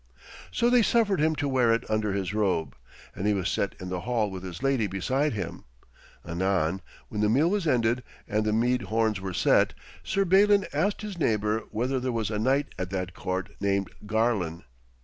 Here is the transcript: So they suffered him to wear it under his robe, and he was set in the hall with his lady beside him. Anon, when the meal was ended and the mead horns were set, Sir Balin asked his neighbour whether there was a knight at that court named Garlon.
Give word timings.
So 0.51 0.71
they 0.71 0.81
suffered 0.81 1.21
him 1.21 1.35
to 1.35 1.47
wear 1.47 1.71
it 1.71 1.83
under 1.87 2.11
his 2.13 2.33
robe, 2.33 2.75
and 3.15 3.27
he 3.27 3.35
was 3.35 3.47
set 3.47 3.75
in 3.79 3.89
the 3.89 3.99
hall 3.99 4.31
with 4.31 4.41
his 4.41 4.63
lady 4.63 4.87
beside 4.87 5.33
him. 5.33 5.63
Anon, 6.27 6.81
when 7.09 7.21
the 7.21 7.29
meal 7.29 7.51
was 7.51 7.67
ended 7.67 8.01
and 8.27 8.43
the 8.43 8.51
mead 8.51 8.81
horns 8.89 9.21
were 9.21 9.31
set, 9.35 9.75
Sir 10.03 10.25
Balin 10.25 10.65
asked 10.73 11.03
his 11.03 11.19
neighbour 11.19 11.65
whether 11.69 11.99
there 11.99 12.11
was 12.11 12.31
a 12.31 12.39
knight 12.39 12.73
at 12.79 12.89
that 12.89 13.13
court 13.13 13.49
named 13.59 13.91
Garlon. 14.07 14.63